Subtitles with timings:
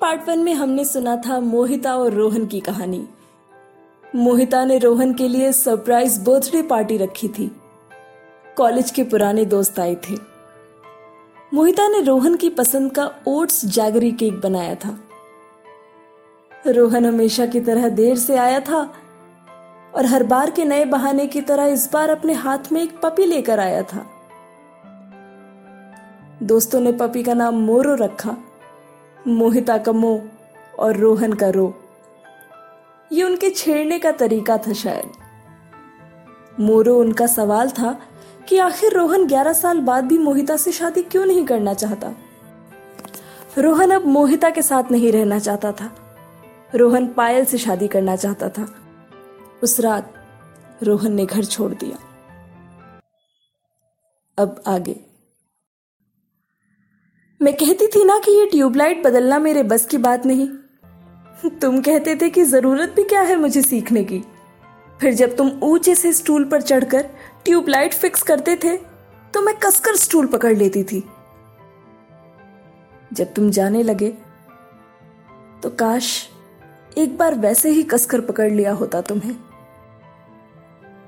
[0.00, 3.08] Part one में हमने सुना था मोहिता और रोहन की कहानी।
[4.16, 7.60] मोहिता ने रोहन के लिए सरप्राइज़ बर्थडे पार्टी रखी थी।
[8.56, 10.14] कॉलेज के पुराने दोस्त आए थे।
[11.54, 14.98] मोहिता ने रोहन की पसंद का ओट्स जैगरी केक बनाया था।
[16.66, 18.92] रोहन हमेशा की तरह देर से आया था
[19.94, 23.24] और हर बार के नए बहाने की तरह इस बार अपने हाथ में एक पपी
[23.24, 24.06] लेकर आया था।
[26.42, 28.36] दोस्तों ने पपी का नाम मोरो रखा।
[29.28, 30.22] मोहिता का मोह
[30.78, 31.82] और रोहन का रो।
[33.12, 35.12] ये उनके छेड़ने का तरीका था शायद।
[36.60, 38.00] मोरो उनका सवाल था
[38.48, 42.12] कि आखिर रोहन 11 साल बाद भी मोहिता से शादी क्यों नहीं करना चाहता?
[43.58, 45.92] रोहन अब मोहिता के साथ नहीं रहना चाहता था।
[46.74, 48.74] रोहन पायल से शादी करना चाहता था।
[49.62, 50.14] उस रात
[50.82, 51.98] रोहन ने घर छोड़ दिया।
[54.38, 55.07] अब आगे।
[57.40, 60.46] मैं कहती थी ना कि ये ट्यूबलाइट बदलना मेरे बस की बात नहीं।
[61.60, 64.22] तुम कहते थे कि ज़रूरत भी क्या है मुझे सीखने की।
[65.00, 67.06] फिर जब तुम ऊँचे से स्टूल पर चढ़कर
[67.44, 68.76] ट्यूबलाइट फिक्स करते थे
[69.34, 71.02] तो मैं कसकर स्टूल पकड़ लेती थी।
[73.12, 74.08] जब तुम जाने लगे
[75.62, 76.10] तो काश
[76.98, 79.36] एक बार वैसे ही कसकर पकड़ लिया होता तुम्हें।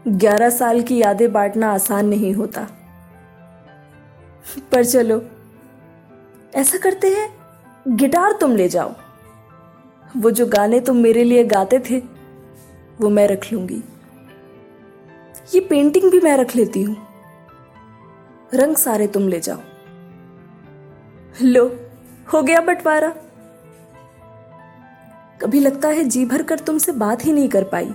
[0.08, 2.66] ग्यारह साल की यादें बांटना आसान नहीं होता।
[4.72, 5.22] पर चलो
[6.54, 7.34] ऐसा करते हैं?
[7.88, 8.94] गिटार तुम ले जाओ।
[10.16, 11.98] वो जो गाने तुम मेरे लिए गाते थे,
[13.00, 13.82] वो मैं रख लूँगी।
[15.54, 16.96] ये पेंटिंग भी मैं रख लेती हूँ।
[18.54, 19.58] रंग सारे तुम ले जाओ।
[21.42, 21.78] लो,
[22.32, 23.14] हो गया बंटवारा।
[25.42, 27.94] कभी लगता है जी भर कर तुमसे बात ही नहीं कर पाई।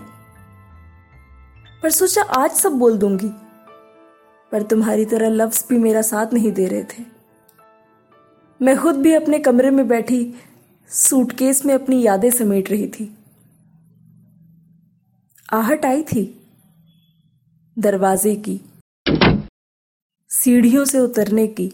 [1.84, 3.32] पर सोचा आज सब बोल दूँगी।
[4.52, 7.15] पर तुम्हारी तरह लफ्ज भी मेरा साथ नहीं दे रहे थे।
[8.62, 10.34] मैं खुद भी अपने कमरे में बैठी
[10.90, 13.18] सूटकेस में अपनी यादें समेट रही थी।
[15.54, 16.48] आहट आई थी
[17.80, 18.62] दरवाजे की,
[20.30, 21.74] सीढ़ियों से उतरने की।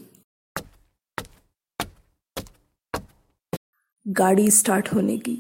[4.07, 5.37] गाड़ी स्टार्ट होने की।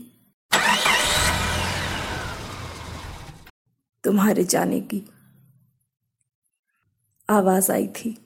[4.03, 5.03] तुम्हारे जाने की।
[7.29, 8.20] आवाज़ आई थी।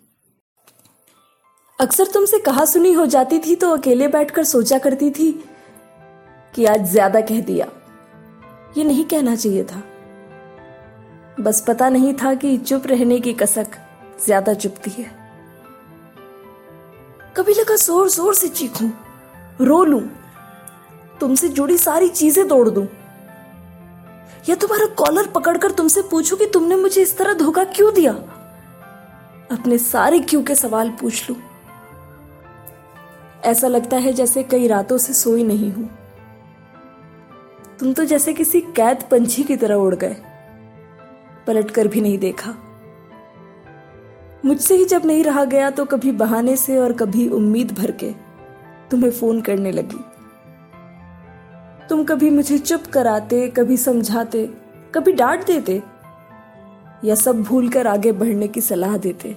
[1.79, 5.31] अक्सर तुमसे कहा सुनी हो जाती थी तो अकेले बैठकर सोचा करती थी
[6.53, 7.65] कि आज ज़्यादा कह दिया।
[8.77, 9.81] ये नहीं कहना चाहिए था।
[11.39, 13.75] बस पता नहीं था कि चुप रहने की कसक
[14.25, 15.05] ज़्यादा चुपती है।
[17.37, 18.89] कभी लगा ज़ोर ज़ोर से चीखूं,
[19.61, 19.99] रो लू,
[21.19, 22.85] तुमसे जुड़ी सारी चीज़ें तोड़ दूँ।
[24.49, 28.13] या तुम्हारा कॉलर पकड़कर तुमसे पूछूँ कि तुमने मुझे इस तरह धोखा क्यों दिया?
[29.51, 31.37] अपने सारे क्यों के सवाल पूछ लूँ?
[33.45, 35.89] ऐसा लगता है जैसे कई रातों से सोई नहीं हूँ।
[37.79, 40.16] तुम तो जैसे किसी कैद पंछी की तरह उड़ गए।
[41.47, 42.55] पलट कर भी नहीं देखा।
[44.45, 48.11] मुझसे ही जब नहीं रहा गया तो कभी बहाने से और कभी उम्मीद भर के
[48.91, 50.03] तुम्हें फ़ोन करने लगी।
[51.89, 54.45] तुम कभी मुझे चुप कराते, कभी समझाते,
[54.95, 55.81] कभी डांट देते
[57.03, 59.35] या सब भूल कर आगे बढ़ने की सलाह देते।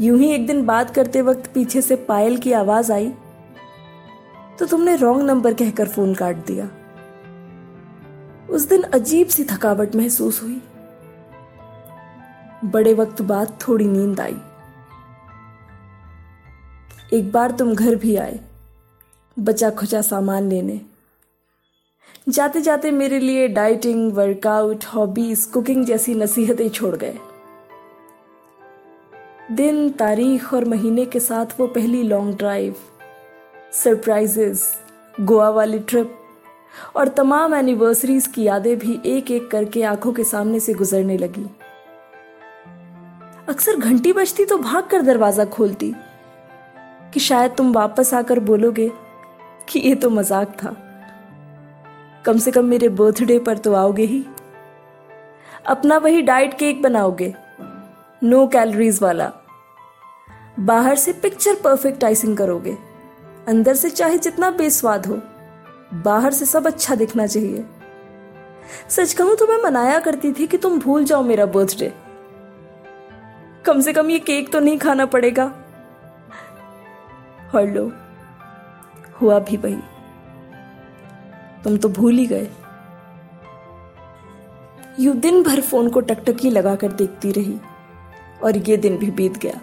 [0.00, 3.12] यूँ ही एक दिन बात करते वक्त पीछे से पायल की आवाज़ आई।
[4.58, 6.70] तो तुमने रॉन्ग नंबर कहकर फ़ोन काट दिया।
[8.50, 10.60] उस दिन अजीब सी थकावट महसूस हुई।
[12.64, 14.36] बड़े वक्त बाद थोड़ी नींद आई।
[17.12, 18.40] एक बार तुम घर भी आए,
[19.38, 20.80] बचा खुचा सामान लेने।
[22.28, 27.18] जाते जाते मेरे लिए डाइटिंग वर्कआउट हॉबीज कुकिंग जैसी नसीहतें छोड़ गए।
[29.50, 32.74] दिन, तारीख और महीने के साथ वो पहली लॉन्ग ड्राइव
[33.74, 34.62] सरप्राइजेस
[35.20, 36.16] गोवा वाली ट्रिप
[36.96, 41.46] और तमाम एनिवर्सरीज की यादें भी एक एक करके आँखों के सामने से गुजरने लगी।
[43.48, 45.92] अक्सर घंटी बजती तो भाग कर दरवाज़ा खोलती
[47.14, 48.90] कि शायद तुम वापस आकर बोलोगे
[49.68, 50.74] कि ये तो मज़ाक था।
[52.24, 54.24] कम से कम मेरे बर्थडे पर तो आओगे ही।
[55.66, 57.34] अपना वही डाइट केक बनाओगे।
[58.22, 59.32] नो कैलोरीज वाला।
[60.60, 62.76] बाहर से पिक्चर परफेक्ट आइसिंग करोगे।
[63.48, 65.20] अंदर से चाहे जितना बेस्वाद हो,
[65.94, 67.64] बाहर से सब अच्छा दिखना चाहिए।
[68.88, 71.92] सच कहूँ तो मैं मनाया करती थी कि तुम भूल जाओ मेरा बर्थडे
[73.66, 75.44] कम से कम ये केक तो नहीं खाना पड़ेगा।
[77.54, 77.90] और लो,
[79.20, 79.78] हुआ भी वही।
[81.64, 82.48] तुम तो भूल ही गए।
[85.00, 87.58] यू दिन भर फ़ोन को टकटकी लगाकर देखती रही,
[88.44, 89.60] और ये दिन भी बीत गया।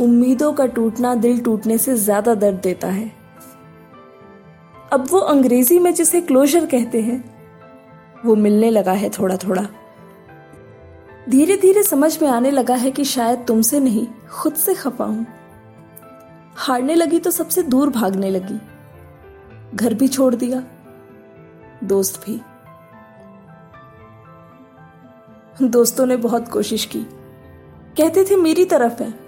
[0.00, 3.10] उम्मीदों का टूटना दिल टूटने से ज़्यादा दर्द देता है।
[4.92, 7.24] अब वो अंग्रेज़ी में जिसे क्लोजर कहते हैं,
[8.26, 9.66] वो मिलने लगा है थोड़ा थोड़ा
[11.28, 15.26] धीरे धीरे समझ में आने लगा है कि शायद तुमसे नहीं, खुद से खपा हूँ।
[16.56, 18.58] हारने लगी तो सबसे दूर भागने लगी।
[19.74, 20.62] घर भी छोड़ दिया,
[21.84, 22.40] दोस्त भी।
[25.62, 27.00] दोस्तों ने बहुत कोशिश की।
[27.96, 29.27] कहते थे, मेरी तरफ़ है।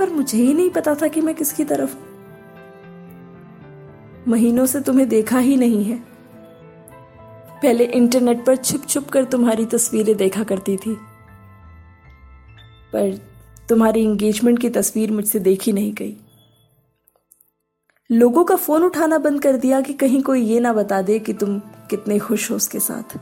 [0.00, 1.96] पर मुझे ही नहीं पता था कि मैं किसकी तरफ़
[4.28, 5.96] महीनों से तुम्हें देखा ही नहीं है।
[7.62, 10.94] पहले इंटरनेट पर छुप छुप कर तुम्हारी तस्वीरें देखा करती थी।
[12.92, 13.20] पर
[13.68, 16.16] तुम्हारी इंगेजमेंट की तस्वीर मुझसे देखी नहीं गई।
[18.12, 21.32] लोगों का फ़ोन उठाना बंद कर दिया कि कहीं कोई ये ना बता दे कि
[21.32, 21.58] तुम
[21.90, 23.18] कितने खुश हो उसके साथ।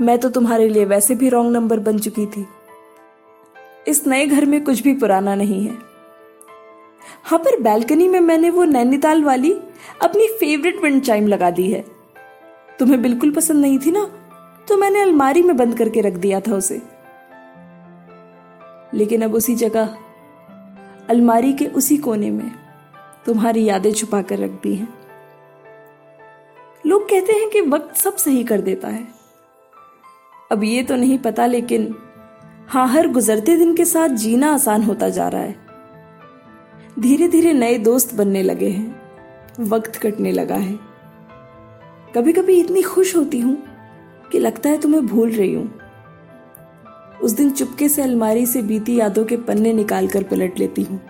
[0.00, 2.46] मैं तो तुम्हारे लिए वैसे भी रॉन्ग नंबर बन चुकी थी।
[3.88, 5.78] इस नए घर में कुछ भी पुराना नहीं है।
[7.24, 9.52] हाँ पर बैल्कनी में मैंने वो नैनीताल वाली
[10.02, 11.84] अपनी फेवरेट विंड चाइम लगा दी है।
[12.78, 14.04] तुम्हें बिल्कुल पसंद नहीं थी ना?
[14.68, 16.82] तो मैंने अलमारी में बंद करके रख दिया था उसे।
[18.94, 19.98] लेकिन अब उसी जगह,
[21.08, 22.50] अलमारी के उसी कोने में
[23.26, 24.94] तुम्हारी यादें छुपा कर रख दी हैं।
[26.86, 29.08] लोग कहते हैं कि वक्त सब सही कर देता है।
[30.52, 31.94] अब ये तो नहीं पता, लेकिन
[32.68, 35.56] हाँ हर गुजरते दिन के साथ जीना आसान होता जा रहा है।
[36.98, 39.00] धीरे धीरे नए दोस्त बनने लगे हैं।
[39.60, 40.78] वक्त कटने लगा है।
[42.14, 43.62] कभी कभी इतनी खुश होती हूँ
[44.32, 45.80] कि लगता है तुम्हें भूल रही हूँ।
[47.22, 51.00] उस दिन चुपके से अलमारी से बीती यादों के पन्ने निकाल कर पलट लेती हूँ।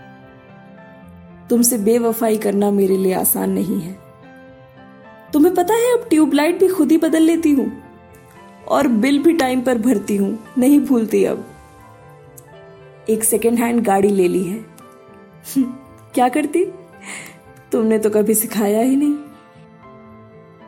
[1.50, 3.99] तुमसे बेवफाई करना मेरे लिए आसान नहीं है।
[5.32, 7.85] तुम्हें पता है, अब ट्यूबलाइट भी खुद ही बदल लेती हूँ।
[8.68, 11.44] और बिल भी टाइम पर भरती हूँ, नहीं भूलती अब।
[13.10, 14.64] एक सेकेंड हैंड गाड़ी ले ली है।
[16.14, 16.64] क्या करती?
[17.72, 19.14] तुमने तो कभी सिखाया ही नहीं।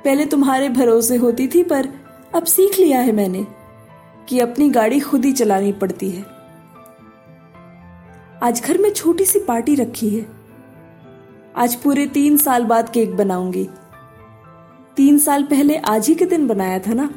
[0.04, 1.88] पहले तुम्हारे भरोसे होती थी, पर
[2.34, 3.46] अब सीख लिया है मैंने
[4.28, 6.24] कि अपनी गाड़ी खुद ही चलानी पड़ती है।
[8.42, 10.26] आज घर में छोटी सी पार्टी रखी है।
[11.56, 13.68] आज पूरे तीन साल बाद केक बनाऊँगी।
[14.96, 17.10] तीन साल पहले आज ही के दिन बनाया था ना?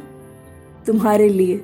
[0.87, 1.57] तुम्हारे लिए।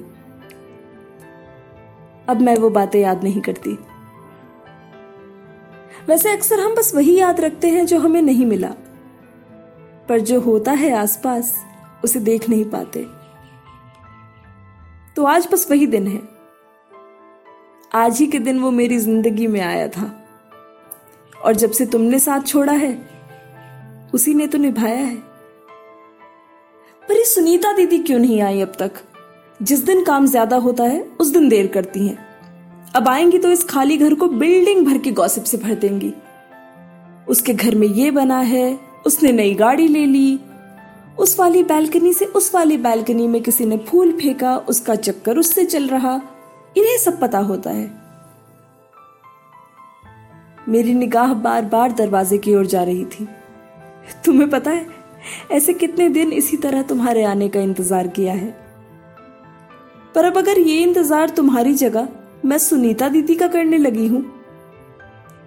[2.29, 3.77] अब मैं वो बातें याद नहीं करती।
[6.07, 8.69] वैसे अक्सर हम बस वही याद रखते हैं जो हमें नहीं मिला।
[10.09, 11.65] पर जो होता है आसपास,
[12.03, 13.07] उसे देख नहीं पाते।
[15.15, 16.21] तो आज बस वही दिन है।
[17.93, 20.23] आज ही के दिन वो मेरी ज़िंदगी में आया था।
[21.45, 23.09] और जब से तुमने साथ छोड़ा है,
[24.13, 25.26] उसी ने तो निभाया है।
[27.09, 28.91] पर ये सुनीता दीदी क्यों नहीं आई अब तक?
[29.61, 32.27] जिस दिन काम ज़्यादा होता है, उस दिन देर करती हैं।
[32.95, 36.13] अब आएँगी तो इस खाली घर को बिल्डिंग भर के गॉसिप से भर देंगी।
[37.27, 40.39] उसके घर में ये बना है, उसने नई गाड़ी ले ली।
[41.19, 45.65] उस वाली बैल्कनी से उस वाली बैल्कनी में किसी ने फूल फेंका, उसका चक्कर उससे
[45.65, 46.21] चल रहा।
[46.77, 47.91] इन्हें सब पता होता है।
[50.69, 53.27] मेरी निगाह बार बार दरवाजे की ओर जा रही थी।
[54.25, 54.96] तुम्हें पता है
[55.51, 58.49] ऐसे कितने दिन इसी तरह तुम्हारे आने का इंतज़ार किया है?
[60.15, 62.07] पर अब अगर ये इंतज़ार तुम्हारी जगह
[62.45, 64.23] मैं सुनीता दीदी का करने लगी हूँ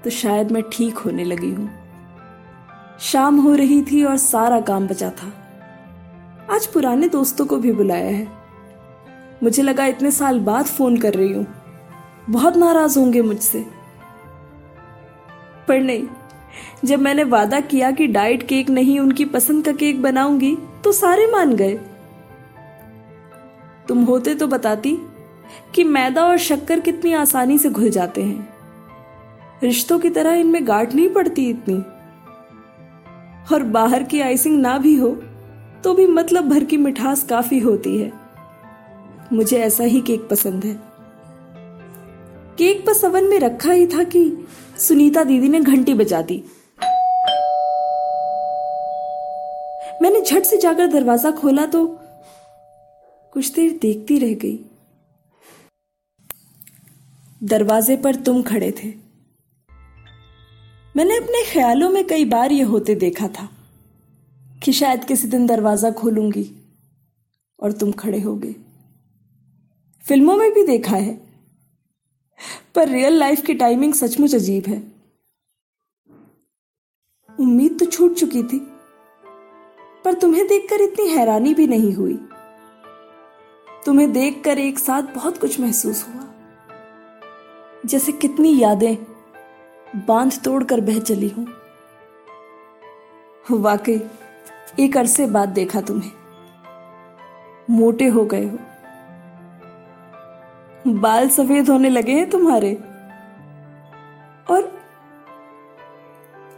[0.04, 1.68] तो शायद मैं ठीक होने लगी हूँ।
[3.02, 5.32] शाम हो रही थी और सारा काम बचा था।
[6.50, 8.26] आज पुराने दोस्तों को भी बुलाया है।
[9.42, 11.46] मुझे लगा इतने साल बाद फ़ोन कर रही हूँ।
[12.30, 13.64] बहुत नाराज़ होंगे मुझसे।
[15.68, 16.06] पर नहीं
[16.84, 21.26] जब मैंने वादा किया कि डाइट केक नहीं, उनकी पसंद का केक बनाऊँगी तो सारे
[21.26, 21.78] मान गए।
[23.88, 24.96] तुम होते तो बताती
[25.74, 28.48] कि मैदा और शक्कर कितनी आसानी से घुल जाते हैं।
[29.62, 31.82] रिश्तों की तरह इनमें गांठ नहीं पड़ती इतनी।
[33.54, 35.08] और बाहर की आइसिंग ना भी हो
[35.84, 38.12] तो भी मतलब भर की मिठास काफ़ी होती है।
[39.32, 40.74] मुझे ऐसा ही केक पसंद है।
[42.58, 44.22] केक बस अवन में रखा ही था कि
[44.80, 46.42] सुनीता दीदी ने घंटी बजा दी।
[50.02, 51.86] मैंने झट से जाकर दरवाज़ा खोला तो
[53.32, 54.58] कुछ देर देखती रह गई।
[57.42, 58.88] दरवाजे पर तुम खड़े थे।
[60.94, 63.48] मैंने अपने ख्यालों में कई बार यह होते देखा था
[64.64, 66.50] कि शायद किसी दिन दरवाज़ा खोलूँगी
[67.58, 68.54] और तुम खड़े होगे।
[70.04, 71.18] फ़िल्मों में भी देखा है
[72.74, 74.82] पर रियल लाइफ की टाइमिंग सचमुच अजीब है।
[77.38, 78.58] उम्मीद तो छूट चुकी थी,
[80.04, 82.14] पर तुम्हें देखकर इतनी हैरानी भी नहीं हुई।
[83.86, 86.26] तुम्हें देखकर एक साथ बहुत कुछ महसूस हुआ।
[87.86, 88.96] जैसे कितनी यादें
[90.06, 91.46] बाँध तोड़कर बह चली हूँ।
[93.50, 94.00] वाकई,
[94.80, 96.10] एक अरसे बाद देखा तुम्हें।
[97.70, 98.58] मोटे हो गए हो।
[100.88, 102.74] बाल सफ़ेद होने लगे हैं तुम्हारे।
[104.50, 104.80] और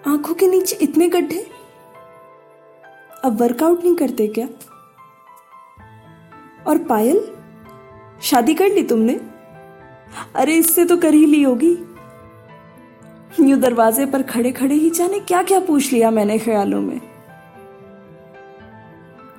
[0.07, 1.47] आँखों के नीचे इतने गड्ढे?
[3.25, 4.49] अब वर्कआउट नहीं करते क्या?
[6.67, 7.35] और पायल?
[8.23, 9.21] शादी कर ली तुमने?
[10.35, 11.79] अरे इससे तो कर ही ली होगी।
[13.41, 17.01] यूँ दरवाजे पर खड़े खड़े ही जाने क्या क्या पूछ लिया मैंने ख्यालों में।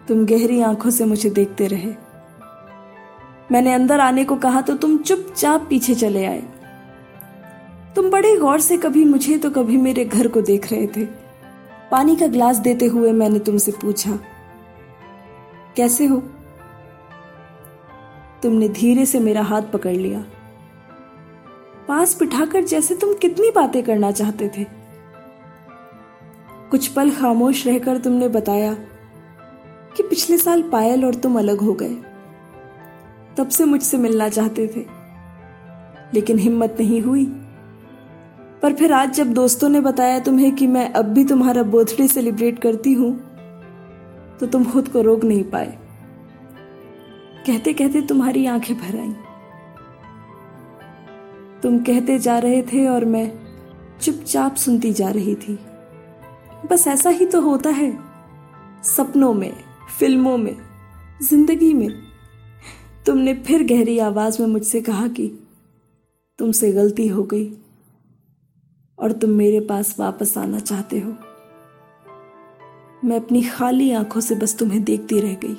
[0.07, 2.02] तुम गहरी आँखों से मुझे देखते रहे।
[3.53, 6.41] मैंने अंदर आने को कहा तो तुम चुपचाप पीछे चले आए।
[7.95, 11.05] तुम बड़े गौर से कभी मुझे तो कभी मेरे घर को देख रहे थे।
[11.91, 14.19] पानी का ग्लास देते हुए मैंने तुमसे पूछा,
[15.77, 16.17] कैसे हो?
[18.43, 20.19] तुमने धीरे से मेरा हाथ पकड़ लिया।
[21.87, 24.65] पास बिठाकर जैसे तुम कितनी बातें करना चाहते थे।
[26.71, 28.73] कुछ पल खामोश रहकर तुमने बताया
[29.97, 31.95] कि पिछले साल पायल और तुम अलग हो गए।
[33.37, 34.85] तब से मुझसे मिलना चाहते थे।
[36.13, 37.25] लेकिन हिम्मत नहीं हुई।
[38.61, 42.59] पर फिर आज जब दोस्तों ने बताया तुम्हें कि मैं अब भी तुम्हारा बर्थडे सेलिब्रेट
[42.59, 43.13] करती हूँ
[44.39, 45.77] तो तुम खुद को रोक नहीं पाए।
[47.47, 49.13] कहते कहते तुम्हारी आँखें भर आई।
[51.63, 53.31] तुम कहते जा रहे थे और मैं
[54.01, 55.59] चुपचाप सुनती जा रही थी।
[56.71, 57.97] बस ऐसा ही तो होता है।
[58.83, 59.53] सपनों में,
[59.99, 60.57] फ़िल्मों में,
[61.21, 62.02] ज़िंदगी में
[63.05, 65.27] तुमने फिर गहरी आवाज़ में मुझसे कहा कि
[66.39, 67.53] तुमसे गलती हो गई
[68.99, 71.11] और तुम मेरे पास वापस आना चाहते हो।
[73.05, 75.57] मैं अपनी खाली आँखों से बस तुम्हें देखती रह गई।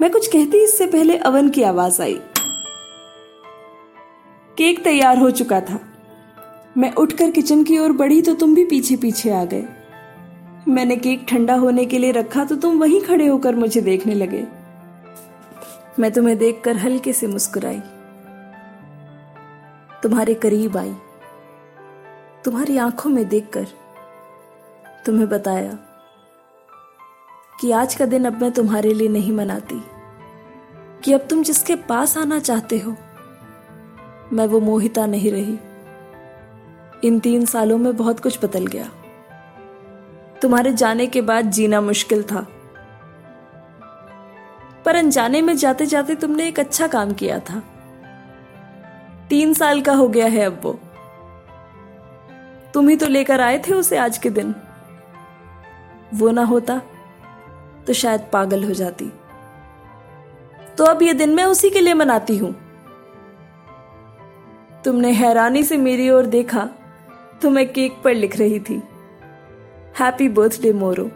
[0.00, 2.18] मैं कुछ कहती इससे पहले अवन की आवाज़ आई।
[4.58, 5.80] केक तैयार हो चुका था।
[6.76, 9.64] मैं उठकर किचन की ओर बढ़ी तो तुम भी पीछे पीछे आ गए।
[10.68, 14.63] मैंने केक ठंडा होने के लिए रखा तो तुम वहीं खड़े होकर मुझे देखने लगे।
[15.98, 17.80] मैं तुम्हें देखकर हल्के से मुस्कुराई।
[20.02, 20.94] तुम्हारे करीब आई।
[22.44, 23.66] तुम्हारी आँखों में देखकर
[25.06, 25.72] तुम्हें बताया
[27.60, 29.82] कि आज का दिन अब मैं तुम्हारे लिए नहीं मनाती,
[31.04, 32.96] कि अब तुम जिसके पास आना चाहते हो,
[34.32, 35.58] मैं वो मोहिता नहीं रही।
[37.08, 38.90] इन तीन सालों में बहुत कुछ बदल गया।
[40.42, 42.46] तुम्हारे जाने के बाद जीना मुश्किल था।
[44.84, 47.62] पर अनजाने में जाते जाते तुमने एक अच्छा काम किया था।
[49.30, 50.78] तीन साल का हो गया है अब वो।
[52.74, 54.54] तुम ही तो लेकर आए थे उसे आज के दिन।
[56.14, 56.80] वो ना होता
[57.86, 59.12] तो शायद पागल हो जाती।
[60.78, 62.54] तो अब ये दिन मैं उसी के लिए मनाती हूँ।
[64.84, 66.68] तुमने हैरानी से मेरी ओर देखा
[67.42, 68.82] तो मैं केक पर लिख रही थी।
[70.00, 71.10] हैप्पी बर्थडे मोरो